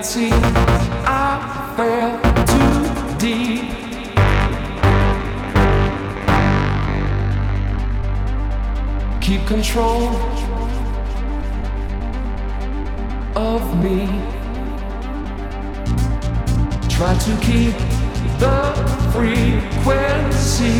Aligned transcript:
I 0.00 1.74
fell 1.76 2.20
too 2.46 3.18
deep. 3.18 3.78
keep 9.28 9.46
control 9.46 10.08
of 13.36 13.62
me. 13.84 14.06
Try 16.88 17.12
to 17.18 17.36
keep 17.42 17.76
the 18.38 18.58
frequency. 19.12 20.78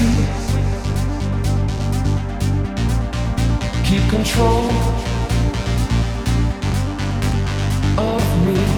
Keep 3.85 4.09
control 4.09 4.71
of 7.99 8.47
me. 8.47 8.78